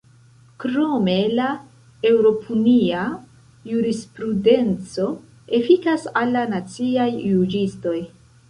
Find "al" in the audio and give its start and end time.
6.23-6.37